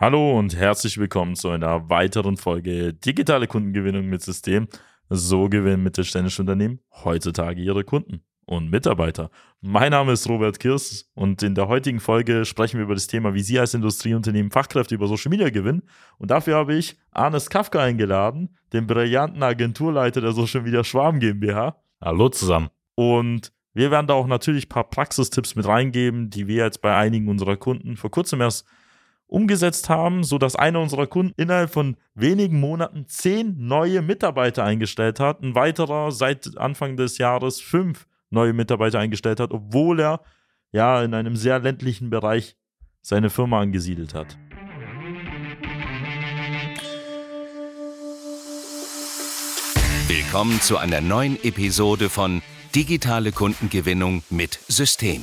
Hallo 0.00 0.38
und 0.38 0.54
herzlich 0.54 0.96
willkommen 0.98 1.34
zu 1.34 1.48
einer 1.48 1.90
weiteren 1.90 2.36
Folge 2.36 2.94
Digitale 2.94 3.48
Kundengewinnung 3.48 4.06
mit 4.06 4.22
System. 4.22 4.68
So 5.08 5.48
gewinnen 5.48 5.82
mittelständische 5.82 6.40
Unternehmen 6.40 6.78
heutzutage 7.02 7.60
ihre 7.60 7.82
Kunden 7.82 8.20
und 8.46 8.70
Mitarbeiter. 8.70 9.28
Mein 9.60 9.90
Name 9.90 10.12
ist 10.12 10.28
Robert 10.28 10.60
Kirs 10.60 11.10
und 11.14 11.42
in 11.42 11.56
der 11.56 11.66
heutigen 11.66 11.98
Folge 11.98 12.44
sprechen 12.44 12.76
wir 12.76 12.84
über 12.84 12.94
das 12.94 13.08
Thema, 13.08 13.34
wie 13.34 13.40
Sie 13.40 13.58
als 13.58 13.74
Industrieunternehmen 13.74 14.52
Fachkräfte 14.52 14.94
über 14.94 15.08
Social 15.08 15.30
Media 15.30 15.50
gewinnen. 15.50 15.82
Und 16.18 16.30
dafür 16.30 16.54
habe 16.54 16.76
ich 16.76 16.96
Arnes 17.10 17.50
Kafka 17.50 17.82
eingeladen, 17.82 18.56
den 18.72 18.86
brillanten 18.86 19.42
Agenturleiter 19.42 20.20
der 20.20 20.30
Social 20.30 20.62
Media 20.62 20.84
Schwarm 20.84 21.18
GmbH. 21.18 21.82
Hallo 22.00 22.28
zusammen. 22.28 22.68
Und 22.94 23.52
wir 23.74 23.90
werden 23.90 24.06
da 24.06 24.14
auch 24.14 24.28
natürlich 24.28 24.66
ein 24.66 24.68
paar 24.68 24.88
Praxistipps 24.88 25.56
mit 25.56 25.66
reingeben, 25.66 26.30
die 26.30 26.46
wir 26.46 26.62
jetzt 26.62 26.82
bei 26.82 26.94
einigen 26.94 27.26
unserer 27.26 27.56
Kunden 27.56 27.96
vor 27.96 28.12
kurzem 28.12 28.40
erst 28.40 28.64
umgesetzt 29.28 29.88
haben, 29.88 30.24
sodass 30.24 30.56
einer 30.56 30.80
unserer 30.80 31.06
Kunden 31.06 31.34
innerhalb 31.36 31.70
von 31.70 31.96
wenigen 32.14 32.58
Monaten 32.58 33.06
zehn 33.06 33.54
neue 33.58 34.02
Mitarbeiter 34.02 34.64
eingestellt 34.64 35.20
hat, 35.20 35.42
ein 35.42 35.54
weiterer 35.54 36.10
seit 36.10 36.58
Anfang 36.58 36.96
des 36.96 37.18
Jahres 37.18 37.60
fünf 37.60 38.06
neue 38.30 38.52
Mitarbeiter 38.52 38.98
eingestellt 38.98 39.38
hat, 39.38 39.52
obwohl 39.52 40.00
er 40.00 40.20
ja 40.72 41.02
in 41.02 41.14
einem 41.14 41.36
sehr 41.36 41.58
ländlichen 41.60 42.10
Bereich 42.10 42.56
seine 43.00 43.30
Firma 43.30 43.60
angesiedelt 43.60 44.14
hat. 44.14 44.36
Willkommen 50.08 50.60
zu 50.60 50.78
einer 50.78 51.00
neuen 51.00 51.42
Episode 51.42 52.08
von 52.08 52.42
Digitale 52.74 53.32
Kundengewinnung 53.32 54.22
mit 54.30 54.58
System. 54.68 55.22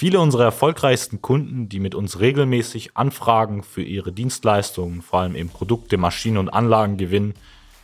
Viele 0.00 0.18
unserer 0.18 0.44
erfolgreichsten 0.44 1.20
Kunden, 1.20 1.68
die 1.68 1.78
mit 1.78 1.94
uns 1.94 2.20
regelmäßig 2.20 2.96
Anfragen 2.96 3.62
für 3.62 3.82
ihre 3.82 4.12
Dienstleistungen, 4.12 5.02
vor 5.02 5.20
allem 5.20 5.36
eben 5.36 5.50
Produkte, 5.50 5.98
Maschinen 5.98 6.38
und 6.38 6.48
Anlagen 6.48 6.96
gewinnen, 6.96 7.34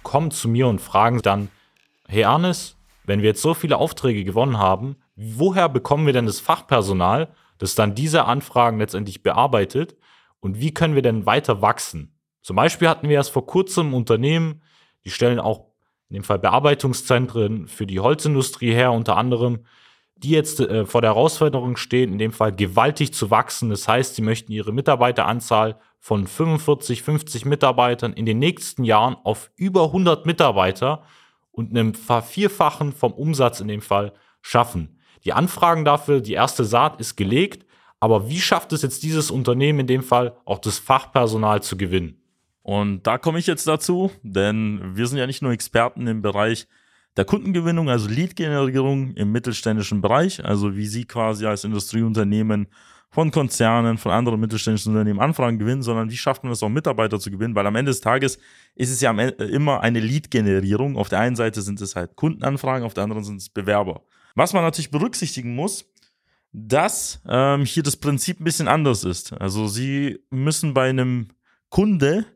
kommen 0.03 0.31
zu 0.31 0.49
mir 0.49 0.67
und 0.67 0.81
fragen 0.81 1.21
dann, 1.21 1.51
hey 2.09 2.25
Arnes, 2.25 2.79
wenn 3.05 3.21
wir 3.21 3.29
jetzt 3.29 3.43
so 3.43 3.53
viele 3.53 3.77
Aufträge 3.77 4.25
gewonnen 4.25 4.57
haben, 4.57 4.97
woher 5.15 5.69
bekommen 5.69 6.07
wir 6.07 6.15
denn 6.15 6.25
das 6.25 6.41
Fachpersonal, 6.41 7.35
das 7.59 7.75
dann 7.75 7.95
diese 7.95 8.25
Anfragen 8.25 8.79
letztendlich 8.79 9.23
bearbeitet 9.23 9.95
und 10.41 10.59
wie 10.59 10.73
können 10.73 10.95
wir 10.95 11.03
denn 11.03 11.27
weiter 11.27 11.61
wachsen? 11.61 12.19
Zum 12.41 12.57
Beispiel 12.57 12.89
hatten 12.89 13.11
wir 13.11 13.17
erst 13.17 13.33
vor 13.33 13.45
kurzem 13.45 13.93
Unternehmen, 13.93 14.63
die 15.05 15.11
stellen 15.11 15.39
auch 15.39 15.67
in 16.09 16.15
dem 16.15 16.25
Fall 16.25 16.39
Bearbeitungszentren 16.39 17.69
für 17.69 17.87
die 17.87 18.01
Holzindustrie 18.01 18.73
her, 18.73 18.93
unter 18.93 19.19
anderem, 19.19 19.67
die 20.17 20.31
jetzt 20.31 20.61
äh, 20.61 20.87
vor 20.87 21.03
der 21.03 21.11
Herausforderung 21.11 21.77
stehen, 21.77 22.13
in 22.13 22.19
dem 22.19 22.33
Fall 22.33 22.53
gewaltig 22.53 23.13
zu 23.13 23.31
wachsen. 23.31 23.71
Das 23.71 23.87
heißt, 23.87 24.15
sie 24.15 24.23
möchten 24.23 24.51
ihre 24.51 24.73
Mitarbeiteranzahl 24.73 25.79
von 25.99 26.27
45, 26.27 27.03
50 27.03 27.45
Mitarbeitern 27.45 28.13
in 28.13 28.27
den 28.27 28.39
nächsten 28.39 28.85
Jahren 28.85 29.17
auf 29.25 29.51
über 29.57 29.85
100 29.85 30.25
Mitarbeiter 30.25 31.03
und 31.51 31.71
einem 31.71 31.95
Vervierfachen 31.95 32.93
vom 32.93 33.13
Umsatz 33.13 33.61
in 33.61 33.69
dem 33.69 33.83
Fall 33.83 34.13
schaffen. 34.41 34.99
Die 35.25 35.33
Anfragen 35.33 35.85
dafür, 35.85 36.21
die 36.21 36.35
erste 36.35 36.65
Saat 36.65 37.01
ist 37.01 37.17
gelegt, 37.17 37.67
aber 38.01 38.29
wie 38.29 38.41
schafft 38.41 38.73
es 38.73 38.83
jetzt 38.83 39.03
dieses 39.03 39.31
Unternehmen 39.31 39.81
in 39.81 39.87
dem 39.87 40.03
Fall 40.03 40.37
auch 40.45 40.59
das 40.59 40.79
Fachpersonal 40.79 41.63
zu 41.63 41.77
gewinnen? 41.77 42.21
Und 42.63 43.07
da 43.07 43.19
komme 43.19 43.39
ich 43.39 43.47
jetzt 43.47 43.67
dazu, 43.67 44.11
denn 44.23 44.97
wir 44.97 45.07
sind 45.07 45.19
ja 45.19 45.27
nicht 45.27 45.43
nur 45.43 45.53
Experten 45.53 46.07
im 46.07 46.23
Bereich 46.23 46.67
der 47.17 47.25
Kundengewinnung, 47.25 47.89
also 47.89 48.09
Lead-Generierung 48.09 49.15
im 49.15 49.33
mittelständischen 49.33 50.01
Bereich, 50.01 50.45
also 50.45 50.77
wie 50.77 50.87
Sie 50.87 51.05
quasi 51.05 51.47
als 51.47 51.65
Industrieunternehmen 51.65 52.69
von 53.11 53.31
Konzernen, 53.31 53.97
von 53.97 54.13
anderen 54.13 54.39
mittelständischen 54.41 54.93
Unternehmen 54.93 55.21
Anfragen 55.21 55.59
gewinnen, 55.59 55.83
sondern 55.83 56.11
wie 56.11 56.17
schafft 56.17 56.45
man 56.45 56.53
es 56.53 56.63
auch 56.63 56.69
Mitarbeiter 56.69 57.19
zu 57.19 57.31
gewinnen, 57.31 57.55
weil 57.55 57.67
am 57.67 57.77
Ende 57.77 57.91
des 57.91 58.01
Tages 58.01 58.39
ist 58.75 58.91
es 58.91 59.01
ja 59.01 59.11
immer 59.13 59.81
eine 59.81 60.01
Lead-Generierung. 60.01 60.97
Auf 60.99 61.09
der 61.09 61.21
einen 61.21 61.37
Seite 61.37 61.63
sind 61.63 61.81
es 61.81 61.97
halt 61.97 62.17
Kundenanfragen, 62.17 62.85
auf 62.85 62.95
der 62.95 63.05
anderen 63.05 63.25
sind 63.25 63.37
es 63.37 63.49
Bewerber. 63.49 64.03
Was 64.35 64.53
man 64.53 64.65
natürlich 64.65 64.91
berücksichtigen 64.91 65.55
muss, 65.55 65.87
dass 66.53 67.23
ähm, 67.27 67.65
hier 67.65 67.83
das 67.83 67.97
Prinzip 67.97 68.41
ein 68.41 68.45
bisschen 68.45 68.69
anders 68.69 69.05
ist. 69.05 69.33
Also 69.33 69.67
Sie 69.67 70.21
müssen 70.31 70.75
bei 70.75 70.91
einem 70.91 71.29
Kunde 71.71 72.27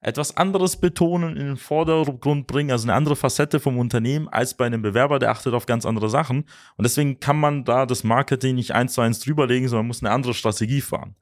etwas 0.00 0.36
anderes 0.36 0.76
betonen, 0.76 1.36
in 1.36 1.46
den 1.46 1.56
Vordergrund 1.56 2.46
bringen, 2.46 2.70
also 2.70 2.84
eine 2.84 2.94
andere 2.94 3.16
Facette 3.16 3.60
vom 3.60 3.78
Unternehmen 3.78 4.28
als 4.28 4.54
bei 4.54 4.66
einem 4.66 4.82
Bewerber, 4.82 5.18
der 5.18 5.30
achtet 5.30 5.54
auf 5.54 5.66
ganz 5.66 5.86
andere 5.86 6.08
Sachen. 6.08 6.44
Und 6.76 6.84
deswegen 6.84 7.18
kann 7.18 7.38
man 7.40 7.64
da 7.64 7.86
das 7.86 8.04
Marketing 8.04 8.54
nicht 8.54 8.72
eins 8.72 8.92
zu 8.92 9.00
eins 9.00 9.20
drüberlegen, 9.20 9.68
sondern 9.68 9.86
muss 9.86 10.02
eine 10.02 10.12
andere 10.12 10.34
Strategie 10.34 10.80
fahren. 10.80 11.16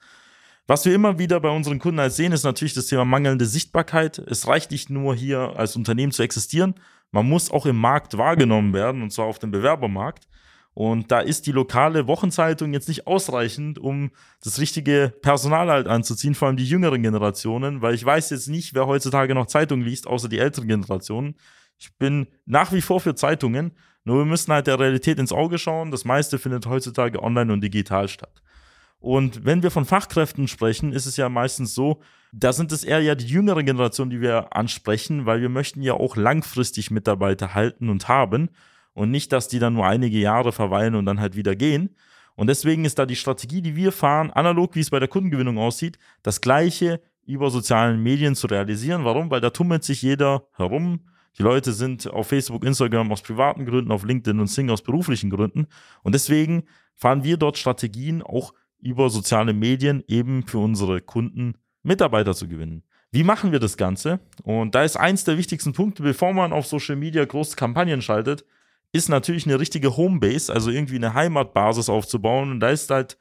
Was 0.66 0.84
wir 0.86 0.94
immer 0.94 1.18
wieder 1.18 1.40
bei 1.40 1.50
unseren 1.50 1.78
Kunden 1.78 2.00
als 2.00 2.16
sehen, 2.16 2.32
ist 2.32 2.44
natürlich 2.44 2.74
das 2.74 2.86
Thema 2.86 3.04
mangelnde 3.04 3.44
Sichtbarkeit. 3.44 4.18
Es 4.18 4.46
reicht 4.46 4.70
nicht 4.70 4.90
nur 4.90 5.14
hier 5.14 5.54
als 5.56 5.76
Unternehmen 5.76 6.12
zu 6.12 6.22
existieren, 6.22 6.74
man 7.14 7.28
muss 7.28 7.48
auch 7.52 7.64
im 7.64 7.76
Markt 7.76 8.18
wahrgenommen 8.18 8.72
werden, 8.72 9.00
und 9.00 9.12
zwar 9.12 9.26
auf 9.26 9.38
dem 9.38 9.52
Bewerbermarkt. 9.52 10.26
Und 10.74 11.12
da 11.12 11.20
ist 11.20 11.46
die 11.46 11.52
lokale 11.52 12.08
Wochenzeitung 12.08 12.72
jetzt 12.72 12.88
nicht 12.88 13.06
ausreichend, 13.06 13.78
um 13.78 14.10
das 14.42 14.58
richtige 14.58 15.14
Personal 15.22 15.70
halt 15.70 15.86
anzuziehen, 15.86 16.34
vor 16.34 16.48
allem 16.48 16.56
die 16.56 16.66
jüngeren 16.66 17.02
Generationen, 17.02 17.80
weil 17.80 17.94
ich 17.94 18.04
weiß 18.04 18.30
jetzt 18.30 18.48
nicht, 18.48 18.74
wer 18.74 18.88
heutzutage 18.88 19.34
noch 19.34 19.46
Zeitungen 19.46 19.86
liest, 19.86 20.08
außer 20.08 20.28
die 20.28 20.38
älteren 20.38 20.66
Generationen. 20.66 21.36
Ich 21.78 21.96
bin 21.96 22.26
nach 22.44 22.72
wie 22.72 22.80
vor 22.80 23.00
für 23.00 23.14
Zeitungen, 23.14 23.72
nur 24.02 24.18
wir 24.18 24.24
müssen 24.24 24.52
halt 24.52 24.66
der 24.66 24.80
Realität 24.80 25.18
ins 25.18 25.32
Auge 25.32 25.58
schauen. 25.58 25.92
Das 25.92 26.04
meiste 26.04 26.38
findet 26.38 26.66
heutzutage 26.66 27.22
online 27.22 27.52
und 27.52 27.62
digital 27.62 28.08
statt. 28.08 28.42
Und 28.98 29.44
wenn 29.44 29.62
wir 29.62 29.70
von 29.70 29.84
Fachkräften 29.84 30.48
sprechen, 30.48 30.92
ist 30.92 31.06
es 31.06 31.16
ja 31.16 31.28
meistens 31.28 31.74
so, 31.74 32.00
da 32.32 32.52
sind 32.52 32.72
es 32.72 32.84
eher 32.84 33.00
ja 33.00 33.14
die 33.14 33.26
jüngere 33.26 33.62
Generation, 33.62 34.10
die 34.10 34.20
wir 34.20 34.56
ansprechen, 34.56 35.24
weil 35.24 35.40
wir 35.40 35.50
möchten 35.50 35.82
ja 35.82 35.94
auch 35.94 36.16
langfristig 36.16 36.90
Mitarbeiter 36.90 37.54
halten 37.54 37.90
und 37.90 38.08
haben 38.08 38.48
und 38.94 39.10
nicht, 39.10 39.32
dass 39.32 39.48
die 39.48 39.58
dann 39.58 39.74
nur 39.74 39.86
einige 39.86 40.18
Jahre 40.18 40.52
verweilen 40.52 40.94
und 40.94 41.06
dann 41.06 41.20
halt 41.20 41.36
wieder 41.36 41.54
gehen. 41.54 41.94
Und 42.36 42.48
deswegen 42.48 42.84
ist 42.84 42.98
da 42.98 43.06
die 43.06 43.16
Strategie, 43.16 43.62
die 43.62 43.76
wir 43.76 43.92
fahren, 43.92 44.30
analog 44.30 44.74
wie 44.74 44.80
es 44.80 44.90
bei 44.90 44.98
der 44.98 45.08
Kundengewinnung 45.08 45.58
aussieht, 45.58 45.98
das 46.22 46.40
gleiche 46.40 47.00
über 47.26 47.50
sozialen 47.50 48.02
Medien 48.02 48.34
zu 48.34 48.46
realisieren. 48.46 49.04
Warum? 49.04 49.30
Weil 49.30 49.40
da 49.40 49.50
tummelt 49.50 49.84
sich 49.84 50.02
jeder 50.02 50.46
herum. 50.56 51.00
Die 51.38 51.42
Leute 51.42 51.72
sind 51.72 52.06
auf 52.08 52.28
Facebook, 52.28 52.64
Instagram 52.64 53.10
aus 53.10 53.22
privaten 53.22 53.66
Gründen, 53.66 53.90
auf 53.90 54.04
LinkedIn 54.04 54.40
und 54.40 54.46
Sing 54.46 54.70
aus 54.70 54.82
beruflichen 54.82 55.30
Gründen. 55.30 55.66
Und 56.02 56.14
deswegen 56.14 56.64
fahren 56.94 57.24
wir 57.24 57.36
dort 57.36 57.58
Strategien, 57.58 58.22
auch 58.22 58.52
über 58.78 59.10
soziale 59.10 59.52
Medien 59.52 60.04
eben 60.06 60.46
für 60.46 60.58
unsere 60.58 61.00
Kunden 61.00 61.54
Mitarbeiter 61.82 62.34
zu 62.34 62.48
gewinnen. 62.48 62.82
Wie 63.10 63.24
machen 63.24 63.52
wir 63.52 63.60
das 63.60 63.76
Ganze? 63.76 64.20
Und 64.42 64.74
da 64.74 64.82
ist 64.82 64.96
eins 64.96 65.24
der 65.24 65.38
wichtigsten 65.38 65.72
Punkte, 65.72 66.02
bevor 66.02 66.32
man 66.32 66.52
auf 66.52 66.66
Social 66.66 66.96
Media 66.96 67.24
große 67.24 67.56
Kampagnen 67.56 68.02
schaltet, 68.02 68.44
ist 68.94 69.08
natürlich 69.08 69.44
eine 69.44 69.58
richtige 69.58 69.96
Homebase, 69.96 70.52
also 70.52 70.70
irgendwie 70.70 70.94
eine 70.94 71.14
Heimatbasis 71.14 71.88
aufzubauen. 71.88 72.52
Und 72.52 72.60
da 72.60 72.68
ist 72.68 72.90
halt 72.90 73.18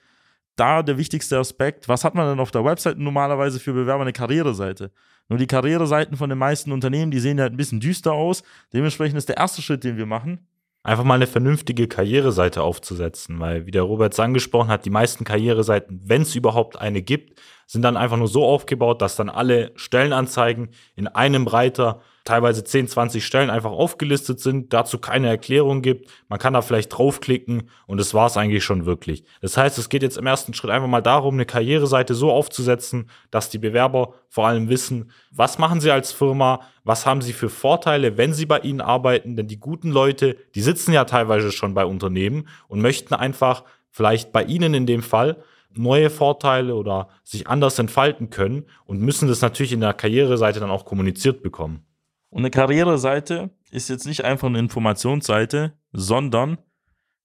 da 0.56 0.84
der 0.84 1.00
wichtigste 1.00 1.40
Aspekt. 1.40 1.90
Was 1.90 2.04
hat 2.04 2.14
man 2.14 2.30
denn 2.30 2.40
auf 2.40 2.52
der 2.52 2.64
Website 2.64 3.00
normalerweise 3.00 3.60
für 3.60 3.74
Bewerber 3.74 4.04
eine 4.04 4.14
Karriereseite? 4.14 4.92
Nur 5.30 5.40
die 5.40 5.48
Karriereseiten 5.48 6.16
von 6.16 6.30
den 6.30 6.38
meisten 6.38 6.72
Unternehmen, 6.72 7.10
die 7.10 7.20
sehen 7.20 7.42
halt 7.42 7.54
ein 7.54 7.58
bisschen 7.58 7.80
düster 7.80 8.14
aus. 8.14 8.44
Dementsprechend 8.72 9.18
ist 9.18 9.30
der 9.30 9.38
erste 9.38 9.64
Schritt, 9.64 9.84
den 9.84 9.98
wir 9.98 10.06
machen, 10.06 10.48
einfach 10.84 11.06
mal 11.06 11.16
eine 11.16 11.26
vernünftige 11.26 11.88
Karriereseite 11.88 12.62
aufzusetzen, 12.62 13.40
weil, 13.40 13.66
wie 13.66 13.72
der 13.72 13.82
Robert 13.82 14.20
angesprochen 14.20 14.70
hat, 14.70 14.86
die 14.86 14.92
meisten 14.92 15.24
Karriereseiten, 15.24 16.02
wenn 16.04 16.22
es 16.22 16.36
überhaupt 16.36 16.80
eine 16.80 17.02
gibt, 17.02 17.42
sind 17.74 17.82
dann 17.82 17.98
einfach 17.98 18.18
nur 18.18 18.28
so 18.28 18.46
aufgebaut, 18.46 19.02
dass 19.02 19.16
dann 19.16 19.30
alle 19.30 19.72
Stellenanzeigen 19.74 20.70
in 20.96 21.08
einem 21.08 21.48
Reiter 21.48 22.02
teilweise 22.24 22.64
10, 22.64 22.88
20 22.88 23.26
Stellen 23.26 23.50
einfach 23.50 23.72
aufgelistet 23.72 24.40
sind, 24.40 24.74
dazu 24.74 25.00
keine 25.00 25.28
Erklärung 25.28 25.82
gibt. 25.82 26.08
Man 26.30 26.38
kann 26.38 26.54
da 26.54 26.62
vielleicht 26.62 26.96
draufklicken 26.96 27.72
und 27.88 28.00
das 28.00 28.14
war 28.14 28.28
es 28.28 28.38
eigentlich 28.38 28.64
schon 28.64 28.86
wirklich. 28.86 29.24
Das 29.42 29.58
heißt, 29.58 29.80
es 29.80 29.90
geht 29.90 30.04
jetzt 30.04 30.20
im 30.20 30.28
ersten 30.28 30.54
Schritt 30.54 30.70
einfach 30.70 30.88
mal 30.88 31.02
darum, 31.02 31.34
eine 31.34 31.48
Karriereseite 31.48 32.14
so 32.14 32.32
aufzusetzen, 32.32 33.10
dass 33.32 33.50
die 33.50 33.58
Bewerber 33.58 34.14
vor 34.30 34.46
allem 34.46 34.70
wissen, 34.70 35.10
was 35.32 35.58
machen 35.58 35.82
sie 35.82 35.90
als 35.90 36.12
Firma, 36.12 36.60
was 36.84 37.08
haben 37.08 37.24
sie 37.24 37.34
für 37.34 37.50
Vorteile, 37.50 38.18
wenn 38.18 38.36
sie 38.36 38.46
bei 38.46 38.60
ihnen 38.60 38.82
arbeiten, 38.82 39.36
denn 39.36 39.48
die 39.48 39.60
guten 39.60 39.90
Leute, 39.90 40.38
die 40.54 40.62
sitzen 40.62 40.94
ja 40.94 41.06
teilweise 41.06 41.52
schon 41.52 41.74
bei 41.74 41.86
Unternehmen 41.86 42.48
und 42.68 42.84
möchten 42.84 43.16
einfach 43.16 43.64
vielleicht 43.90 44.32
bei 44.32 44.44
ihnen 44.44 44.76
in 44.76 44.86
dem 44.86 45.02
Fall 45.02 45.38
neue 45.76 46.10
Vorteile 46.10 46.76
oder 46.76 47.10
sich 47.24 47.48
anders 47.48 47.80
entfalten 47.80 48.30
können 48.30 48.66
und 48.86 49.02
müssen 49.02 49.28
das 49.28 49.42
natürlich 49.42 49.74
in 49.74 49.82
der 49.82 49.94
Karriereseite 49.94 50.60
dann 50.60 50.72
auch 50.72 50.86
kommuniziert 50.86 51.42
bekommen. 51.42 51.86
Und 52.30 52.40
eine 52.40 52.52
Karriereseite 52.52 53.52
ist 53.72 53.90
jetzt 53.90 54.08
nicht 54.08 54.24
einfach 54.26 54.48
eine 54.48 54.60
Informationsseite, 54.60 55.74
sondern 55.92 56.58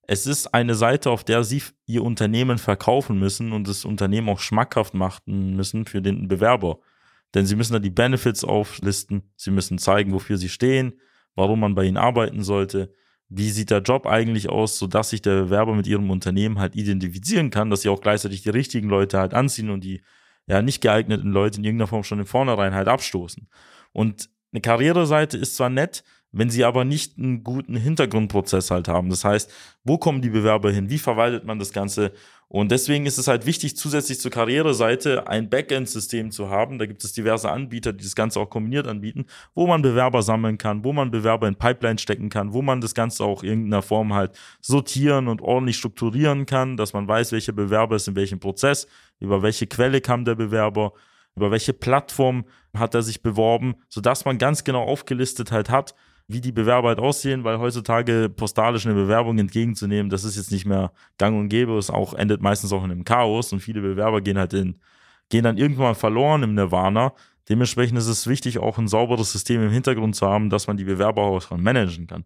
es 0.02 0.26
ist 0.26 0.54
eine 0.54 0.74
Seite, 0.74 1.10
auf 1.10 1.24
der 1.24 1.44
Sie 1.44 1.62
Ihr 1.86 2.02
Unternehmen 2.02 2.58
verkaufen 2.58 3.18
müssen 3.18 3.52
und 3.52 3.68
das 3.68 3.84
Unternehmen 3.84 4.30
auch 4.30 4.40
schmackhaft 4.40 4.94
machen 4.94 5.54
müssen 5.54 5.84
für 5.84 6.00
den 6.00 6.28
Bewerber. 6.28 6.78
Denn 7.34 7.44
Sie 7.44 7.56
müssen 7.56 7.74
da 7.74 7.78
die 7.78 7.90
Benefits 7.90 8.42
auflisten, 8.42 9.30
Sie 9.36 9.50
müssen 9.50 9.78
zeigen, 9.78 10.12
wofür 10.12 10.38
Sie 10.38 10.48
stehen, 10.48 10.98
warum 11.34 11.60
man 11.60 11.74
bei 11.74 11.84
Ihnen 11.84 11.98
arbeiten 11.98 12.42
sollte, 12.42 12.94
wie 13.28 13.50
sieht 13.50 13.70
der 13.70 13.82
Job 13.82 14.06
eigentlich 14.06 14.48
aus, 14.48 14.78
sodass 14.78 15.10
sich 15.10 15.22
der 15.22 15.42
Bewerber 15.42 15.74
mit 15.74 15.86
Ihrem 15.86 16.10
Unternehmen 16.10 16.58
halt 16.58 16.74
identifizieren 16.74 17.50
kann, 17.50 17.70
dass 17.70 17.82
Sie 17.82 17.88
auch 17.88 18.00
gleichzeitig 18.00 18.42
die 18.42 18.50
richtigen 18.50 18.88
Leute 18.88 19.18
halt 19.18 19.34
anziehen 19.34 19.70
und 19.70 19.84
die 19.84 20.02
ja 20.46 20.62
nicht 20.62 20.80
geeigneten 20.80 21.30
Leute 21.30 21.58
in 21.58 21.64
irgendeiner 21.64 21.88
Form 21.88 22.04
schon 22.04 22.20
im 22.20 22.26
Vornherein 22.26 22.74
halt 22.74 22.88
abstoßen. 22.88 23.48
Und 23.92 24.30
eine 24.52 24.62
Karriereseite 24.62 25.36
ist 25.36 25.56
zwar 25.56 25.68
nett, 25.68 26.04
wenn 26.32 26.50
sie 26.50 26.64
aber 26.64 26.84
nicht 26.84 27.18
einen 27.18 27.42
guten 27.42 27.74
Hintergrundprozess 27.74 28.70
halt 28.70 28.88
haben. 28.88 29.08
Das 29.08 29.24
heißt, 29.24 29.50
wo 29.84 29.96
kommen 29.96 30.20
die 30.20 30.28
Bewerber 30.28 30.70
hin? 30.70 30.90
Wie 30.90 30.98
verwaltet 30.98 31.44
man 31.44 31.58
das 31.58 31.72
Ganze? 31.72 32.12
Und 32.48 32.70
deswegen 32.70 33.06
ist 33.06 33.18
es 33.18 33.28
halt 33.28 33.44
wichtig, 33.44 33.76
zusätzlich 33.76 34.20
zur 34.20 34.30
Karriereseite 34.30 35.26
ein 35.26 35.50
Backend-System 35.50 36.30
zu 36.30 36.48
haben. 36.48 36.78
Da 36.78 36.86
gibt 36.86 37.04
es 37.04 37.12
diverse 37.12 37.50
Anbieter, 37.50 37.92
die 37.92 38.04
das 38.04 38.14
Ganze 38.14 38.40
auch 38.40 38.48
kombiniert 38.48 38.86
anbieten, 38.86 39.26
wo 39.54 39.66
man 39.66 39.82
Bewerber 39.82 40.22
sammeln 40.22 40.58
kann, 40.58 40.84
wo 40.84 40.92
man 40.92 41.10
Bewerber 41.10 41.48
in 41.48 41.56
Pipeline 41.56 41.98
stecken 41.98 42.30
kann, 42.30 42.52
wo 42.52 42.62
man 42.62 42.80
das 42.80 42.94
Ganze 42.94 43.24
auch 43.24 43.42
in 43.42 43.50
irgendeiner 43.50 43.82
Form 43.82 44.14
halt 44.14 44.32
sortieren 44.60 45.28
und 45.28 45.42
ordentlich 45.42 45.76
strukturieren 45.76 46.46
kann, 46.46 46.76
dass 46.76 46.92
man 46.92 47.06
weiß, 47.06 47.32
welcher 47.32 47.52
Bewerber 47.52 47.96
ist 47.96 48.08
in 48.08 48.16
welchem 48.16 48.40
Prozess, 48.40 48.86
über 49.20 49.42
welche 49.42 49.66
Quelle 49.66 50.00
kam 50.00 50.24
der 50.24 50.34
Bewerber, 50.34 50.92
über 51.36 51.50
welche 51.50 51.72
Plattform 51.72 52.44
hat 52.74 52.94
er 52.94 53.02
sich 53.02 53.22
beworben, 53.22 53.76
sodass 53.88 54.24
man 54.24 54.38
ganz 54.38 54.64
genau 54.64 54.84
aufgelistet 54.84 55.52
halt 55.52 55.70
hat, 55.70 55.94
wie 56.28 56.42
die 56.42 56.52
Bewerber 56.52 56.88
halt 56.88 56.98
aussehen, 56.98 57.42
weil 57.42 57.58
heutzutage 57.58 58.28
postalisch 58.28 58.86
eine 58.86 58.94
Bewerbung 58.94 59.38
entgegenzunehmen, 59.38 60.10
das 60.10 60.24
ist 60.24 60.36
jetzt 60.36 60.52
nicht 60.52 60.66
mehr 60.66 60.92
gang 61.16 61.38
und 61.38 61.48
gäbe, 61.48 61.76
es 61.78 61.90
auch 61.90 62.12
endet 62.12 62.42
meistens 62.42 62.72
auch 62.72 62.84
in 62.84 62.90
einem 62.90 63.04
Chaos 63.04 63.52
und 63.52 63.60
viele 63.60 63.80
Bewerber 63.80 64.20
gehen 64.20 64.38
halt 64.38 64.52
in, 64.52 64.78
gehen 65.30 65.44
dann 65.44 65.56
irgendwann 65.56 65.94
verloren 65.94 66.42
im 66.42 66.54
Nirvana. 66.54 67.14
Dementsprechend 67.48 67.96
ist 67.96 68.08
es 68.08 68.26
wichtig, 68.26 68.58
auch 68.58 68.76
ein 68.76 68.88
sauberes 68.88 69.32
System 69.32 69.62
im 69.62 69.70
Hintergrund 69.70 70.16
zu 70.16 70.26
haben, 70.26 70.50
dass 70.50 70.66
man 70.66 70.76
die 70.76 70.84
Bewerber 70.84 71.22
auch 71.22 71.50
managen 71.50 72.06
kann. 72.06 72.24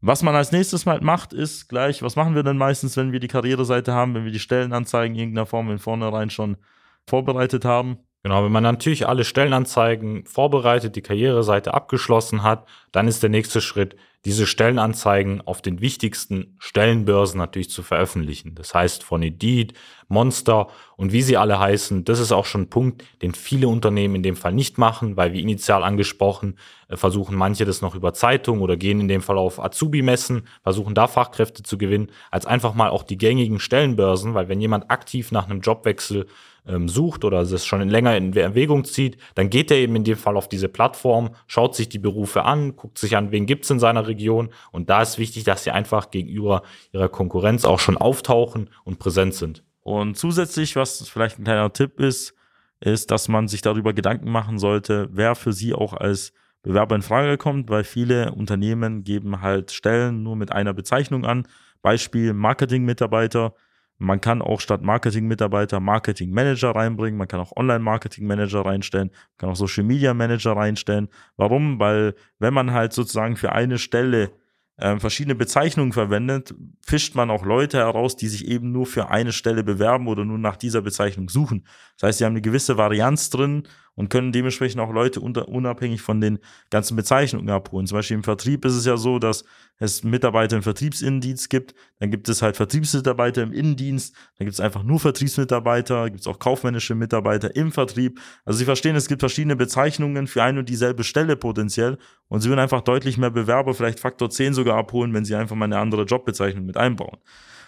Was 0.00 0.22
man 0.22 0.34
als 0.34 0.50
nächstes 0.50 0.84
mal 0.84 1.00
macht, 1.00 1.32
ist 1.32 1.68
gleich, 1.68 2.02
was 2.02 2.16
machen 2.16 2.34
wir 2.34 2.42
denn 2.42 2.58
meistens, 2.58 2.96
wenn 2.96 3.12
wir 3.12 3.20
die 3.20 3.28
Karriereseite 3.28 3.92
haben, 3.94 4.14
wenn 4.14 4.24
wir 4.24 4.32
die 4.32 4.40
Stellenanzeigen 4.40 5.14
in 5.14 5.20
irgendeiner 5.20 5.46
Form 5.46 5.70
in 5.70 5.78
vornherein 5.78 6.30
schon 6.30 6.56
vorbereitet 7.06 7.64
haben? 7.64 7.98
Genau, 8.24 8.42
wenn 8.42 8.52
man 8.52 8.62
natürlich 8.62 9.06
alle 9.06 9.22
Stellenanzeigen 9.22 10.24
vorbereitet, 10.24 10.96
die 10.96 11.02
Karriereseite 11.02 11.74
abgeschlossen 11.74 12.42
hat, 12.42 12.66
dann 12.90 13.06
ist 13.06 13.22
der 13.22 13.28
nächste 13.28 13.60
Schritt, 13.60 13.96
diese 14.24 14.46
Stellenanzeigen 14.46 15.42
auf 15.42 15.60
den 15.60 15.82
wichtigsten 15.82 16.56
Stellenbörsen 16.58 17.36
natürlich 17.36 17.68
zu 17.68 17.82
veröffentlichen. 17.82 18.54
Das 18.54 18.72
heißt 18.72 19.02
von 19.02 19.22
Indeed, 19.22 19.74
Monster 20.08 20.68
und 20.96 21.12
wie 21.12 21.20
sie 21.20 21.36
alle 21.36 21.58
heißen, 21.58 22.06
das 22.06 22.18
ist 22.18 22.32
auch 22.32 22.46
schon 22.46 22.62
ein 22.62 22.70
Punkt, 22.70 23.04
den 23.20 23.34
viele 23.34 23.68
Unternehmen 23.68 24.14
in 24.14 24.22
dem 24.22 24.36
Fall 24.36 24.54
nicht 24.54 24.78
machen, 24.78 25.18
weil 25.18 25.34
wie 25.34 25.42
initial 25.42 25.84
angesprochen, 25.84 26.56
äh, 26.88 26.96
versuchen 26.96 27.36
manche 27.36 27.66
das 27.66 27.82
noch 27.82 27.94
über 27.94 28.14
Zeitung 28.14 28.62
oder 28.62 28.78
gehen 28.78 29.00
in 29.00 29.08
dem 29.08 29.20
Fall 29.20 29.36
auf 29.36 29.62
Azubi-Messen, 29.62 30.46
versuchen 30.62 30.94
da 30.94 31.08
Fachkräfte 31.08 31.62
zu 31.62 31.76
gewinnen, 31.76 32.10
als 32.30 32.46
einfach 32.46 32.72
mal 32.72 32.88
auch 32.88 33.02
die 33.02 33.18
gängigen 33.18 33.60
Stellenbörsen, 33.60 34.32
weil 34.32 34.48
wenn 34.48 34.62
jemand 34.62 34.90
aktiv 34.90 35.30
nach 35.30 35.44
einem 35.44 35.60
Jobwechsel 35.60 36.26
ähm, 36.66 36.88
sucht 36.88 37.24
oder 37.24 37.40
es 37.40 37.66
schon 37.66 37.88
länger 37.88 38.16
in 38.16 38.34
Erwägung 38.34 38.84
zieht, 38.84 39.18
dann 39.34 39.50
geht 39.50 39.70
er 39.70 39.76
eben 39.78 39.96
in 39.96 40.04
dem 40.04 40.16
Fall 40.16 40.36
auf 40.36 40.48
diese 40.48 40.68
Plattform, 40.68 41.30
schaut 41.46 41.74
sich 41.74 41.88
die 41.88 41.98
Berufe 41.98 42.44
an, 42.44 42.76
guckt 42.76 42.98
sich 42.98 43.16
an, 43.16 43.32
wen 43.32 43.46
gibt's 43.46 43.70
in 43.70 43.78
seiner 43.78 44.06
Region 44.06 44.50
und 44.72 44.90
da 44.90 45.02
ist 45.02 45.18
wichtig, 45.18 45.44
dass 45.44 45.64
sie 45.64 45.70
einfach 45.70 46.10
gegenüber 46.10 46.62
ihrer 46.92 47.08
Konkurrenz 47.08 47.64
auch 47.64 47.80
schon 47.80 47.96
auftauchen 47.96 48.70
und 48.84 48.98
präsent 48.98 49.34
sind. 49.34 49.62
Und 49.80 50.16
zusätzlich, 50.16 50.76
was 50.76 51.06
vielleicht 51.08 51.38
ein 51.38 51.44
kleiner 51.44 51.72
Tipp 51.72 52.00
ist, 52.00 52.34
ist, 52.80 53.10
dass 53.10 53.28
man 53.28 53.48
sich 53.48 53.62
darüber 53.62 53.92
Gedanken 53.92 54.30
machen 54.30 54.58
sollte, 54.58 55.08
wer 55.12 55.34
für 55.34 55.52
sie 55.52 55.74
auch 55.74 55.92
als 55.92 56.32
Bewerber 56.62 56.96
in 56.96 57.02
Frage 57.02 57.36
kommt, 57.36 57.68
weil 57.68 57.84
viele 57.84 58.32
Unternehmen 58.32 59.04
geben 59.04 59.42
halt 59.42 59.70
Stellen 59.70 60.22
nur 60.22 60.34
mit 60.34 60.50
einer 60.50 60.72
Bezeichnung 60.72 61.26
an. 61.26 61.46
Beispiel 61.82 62.32
Marketing-Mitarbeiter 62.32 63.54
man 63.98 64.20
kann 64.20 64.42
auch 64.42 64.60
statt 64.60 64.82
Marketing-Mitarbeiter 64.82 65.80
Marketing-Manager 65.80 66.70
reinbringen, 66.70 67.18
man 67.18 67.28
kann 67.28 67.40
auch 67.40 67.56
Online-Marketing-Manager 67.56 68.64
reinstellen, 68.64 69.08
man 69.08 69.38
kann 69.38 69.50
auch 69.50 69.56
Social-Media-Manager 69.56 70.52
reinstellen. 70.52 71.08
Warum? 71.36 71.78
Weil 71.78 72.14
wenn 72.38 72.54
man 72.54 72.72
halt 72.72 72.92
sozusagen 72.92 73.36
für 73.36 73.52
eine 73.52 73.78
Stelle 73.78 74.32
äh, 74.76 74.98
verschiedene 74.98 75.34
Bezeichnungen 75.34 75.92
verwendet, 75.92 76.54
fischt 76.84 77.14
man 77.14 77.30
auch 77.30 77.44
Leute 77.44 77.78
heraus, 77.78 78.16
die 78.16 78.28
sich 78.28 78.46
eben 78.48 78.72
nur 78.72 78.86
für 78.86 79.08
eine 79.08 79.32
Stelle 79.32 79.62
bewerben 79.62 80.08
oder 80.08 80.24
nur 80.24 80.38
nach 80.38 80.56
dieser 80.56 80.82
Bezeichnung 80.82 81.28
suchen. 81.28 81.66
Das 81.98 82.08
heißt, 82.08 82.18
sie 82.18 82.24
haben 82.24 82.32
eine 82.32 82.42
gewisse 82.42 82.76
Varianz 82.76 83.30
drin 83.30 83.68
und 83.96 84.10
können 84.10 84.32
dementsprechend 84.32 84.80
auch 84.80 84.92
Leute 84.92 85.20
unter, 85.20 85.48
unabhängig 85.48 86.02
von 86.02 86.20
den 86.20 86.38
ganzen 86.70 86.96
Bezeichnungen 86.96 87.48
abholen. 87.50 87.86
Zum 87.86 87.98
Beispiel 87.98 88.16
im 88.16 88.24
Vertrieb 88.24 88.64
ist 88.64 88.74
es 88.74 88.86
ja 88.86 88.96
so, 88.96 89.18
dass 89.18 89.44
es 89.78 90.04
Mitarbeiter 90.04 90.56
im 90.56 90.62
Vertriebsinnendienst 90.62 91.50
gibt, 91.50 91.74
dann 91.98 92.10
gibt 92.10 92.28
es 92.28 92.42
halt 92.42 92.56
Vertriebsmitarbeiter 92.56 93.42
im 93.42 93.52
Innendienst, 93.52 94.14
dann 94.38 94.46
gibt 94.46 94.54
es 94.54 94.60
einfach 94.60 94.82
nur 94.82 95.00
Vertriebsmitarbeiter, 95.00 96.10
gibt 96.10 96.20
es 96.20 96.26
auch 96.26 96.38
kaufmännische 96.38 96.94
Mitarbeiter 96.94 97.54
im 97.56 97.72
Vertrieb. 97.72 98.20
Also 98.44 98.58
Sie 98.58 98.64
verstehen, 98.64 98.96
es 98.96 99.08
gibt 99.08 99.20
verschiedene 99.20 99.56
Bezeichnungen 99.56 100.26
für 100.26 100.42
eine 100.42 100.60
und 100.60 100.68
dieselbe 100.68 101.04
Stelle 101.04 101.36
potenziell 101.36 101.98
und 102.28 102.40
Sie 102.40 102.48
würden 102.48 102.60
einfach 102.60 102.82
deutlich 102.82 103.18
mehr 103.18 103.30
Bewerber, 103.30 103.74
vielleicht 103.74 104.00
Faktor 104.00 104.30
10 104.30 104.54
sogar 104.54 104.76
abholen, 104.76 105.12
wenn 105.14 105.24
Sie 105.24 105.34
einfach 105.34 105.56
mal 105.56 105.66
eine 105.66 105.78
andere 105.78 106.04
Jobbezeichnung 106.04 106.66
mit 106.66 106.76
einbauen. 106.76 107.18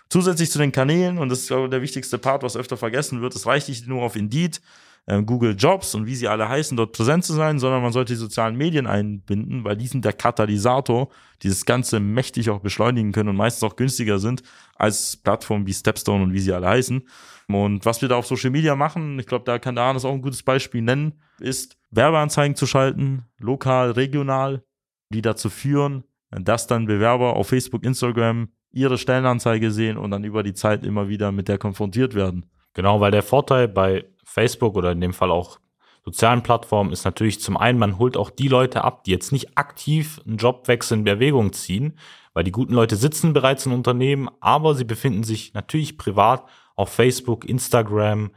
Zusätzlich 0.08 0.52
zu 0.52 0.58
den 0.58 0.70
Kanälen, 0.70 1.18
und 1.18 1.28
das 1.30 1.40
ist 1.40 1.48
glaube 1.48 1.64
ich 1.64 1.70
der 1.70 1.82
wichtigste 1.82 2.18
Part, 2.18 2.44
was 2.44 2.56
öfter 2.56 2.76
vergessen 2.76 3.22
wird, 3.22 3.34
es 3.34 3.46
reicht 3.46 3.68
nicht 3.68 3.88
nur 3.88 4.02
auf 4.02 4.14
Indeed, 4.14 4.60
äh, 5.06 5.22
Google 5.22 5.54
Jobs 5.56 5.94
und 5.94 6.06
wie 6.06 6.14
sie 6.14 6.28
alle 6.28 6.48
heißen, 6.48 6.76
dort 6.76 6.92
präsent 6.92 7.24
zu 7.24 7.32
sein, 7.32 7.58
sondern 7.58 7.82
man 7.82 7.92
sollte 7.92 8.12
die 8.12 8.18
sozialen 8.18 8.56
Medien 8.56 8.86
einbinden, 8.86 9.64
weil 9.64 9.76
die 9.76 9.86
sind 9.86 10.04
der 10.04 10.12
Katalysator, 10.12 11.08
die 11.42 11.48
das 11.48 11.64
Ganze 11.64 12.00
mächtig 12.00 12.50
auch 12.50 12.60
beschleunigen 12.60 13.12
können 13.12 13.30
und 13.30 13.36
meistens 13.36 13.62
auch 13.62 13.76
günstiger 13.76 14.18
sind 14.18 14.42
als 14.74 15.16
Plattformen 15.16 15.66
wie 15.66 15.74
Stepstone 15.74 16.24
und 16.24 16.32
wie 16.32 16.40
sie 16.40 16.52
alle 16.52 16.68
heißen. 16.68 17.06
Und 17.48 17.84
was 17.84 18.02
wir 18.02 18.08
da 18.08 18.16
auf 18.16 18.26
Social 18.26 18.50
Media 18.50 18.74
machen, 18.74 19.18
ich 19.18 19.26
glaube, 19.26 19.44
da 19.44 19.58
kann 19.58 19.76
der 19.76 19.84
Arnes 19.84 20.04
auch 20.04 20.12
ein 20.12 20.22
gutes 20.22 20.42
Beispiel 20.42 20.82
nennen, 20.82 21.14
ist 21.38 21.76
Werbeanzeigen 21.90 22.56
zu 22.56 22.66
schalten, 22.66 23.24
lokal, 23.38 23.92
regional, 23.92 24.64
die 25.10 25.22
dazu 25.22 25.48
führen, 25.48 26.02
dass 26.30 26.66
dann 26.66 26.86
Bewerber 26.86 27.36
auf 27.36 27.48
Facebook, 27.48 27.84
Instagram 27.84 28.48
ihre 28.72 28.98
Stellenanzeige 28.98 29.70
sehen 29.70 29.96
und 29.96 30.10
dann 30.10 30.24
über 30.24 30.42
die 30.42 30.54
Zeit 30.54 30.84
immer 30.84 31.08
wieder 31.08 31.30
mit 31.30 31.46
der 31.46 31.58
konfrontiert 31.58 32.14
werden. 32.14 32.46
Genau, 32.74 33.00
weil 33.00 33.12
der 33.12 33.22
Vorteil 33.22 33.68
bei 33.68 34.04
Facebook 34.26 34.76
oder 34.76 34.92
in 34.92 35.00
dem 35.00 35.14
Fall 35.14 35.30
auch 35.30 35.58
sozialen 36.04 36.42
Plattformen 36.42 36.92
ist 36.92 37.04
natürlich 37.04 37.40
zum 37.40 37.56
einen, 37.56 37.78
man 37.78 37.98
holt 37.98 38.16
auch 38.16 38.30
die 38.30 38.48
Leute 38.48 38.84
ab, 38.84 39.04
die 39.04 39.10
jetzt 39.10 39.32
nicht 39.32 39.56
aktiv 39.56 40.20
einen 40.26 40.36
Jobwechsel 40.36 40.98
in 40.98 41.04
Bewegung 41.04 41.52
ziehen, 41.52 41.98
weil 42.34 42.44
die 42.44 42.52
guten 42.52 42.74
Leute 42.74 42.96
sitzen 42.96 43.32
bereits 43.32 43.66
in 43.66 43.72
Unternehmen, 43.72 44.28
aber 44.40 44.74
sie 44.74 44.84
befinden 44.84 45.24
sich 45.24 45.54
natürlich 45.54 45.96
privat 45.96 46.44
auf 46.76 46.90
Facebook, 46.90 47.44
Instagram, 47.44 48.30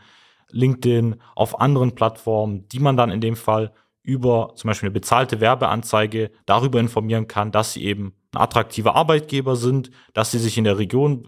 LinkedIn, 0.51 1.17
auf 1.35 1.59
anderen 1.59 1.93
Plattformen, 1.93 2.67
die 2.69 2.79
man 2.79 2.97
dann 2.97 3.11
in 3.11 3.21
dem 3.21 3.35
Fall 3.35 3.71
über 4.01 4.53
zum 4.55 4.69
Beispiel 4.69 4.87
eine 4.87 4.93
bezahlte 4.93 5.39
Werbeanzeige 5.39 6.31
darüber 6.45 6.79
informieren 6.79 7.27
kann, 7.27 7.51
dass 7.51 7.73
sie 7.73 7.83
eben 7.83 8.13
ein 8.33 8.41
attraktiver 8.41 8.95
Arbeitgeber 8.95 9.55
sind, 9.55 9.91
dass 10.13 10.31
sie 10.31 10.39
sich 10.39 10.57
in 10.57 10.63
der 10.63 10.79
Region 10.79 11.27